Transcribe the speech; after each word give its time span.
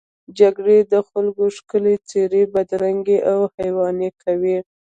جګړه 0.39 0.77
د 0.93 0.95
خلکو 1.09 1.43
ښکلې 1.57 1.95
څېرې 2.09 2.43
بدرنګوي 2.53 3.17
او 3.31 3.39
حیواني 3.57 4.09
کوي 4.23 4.57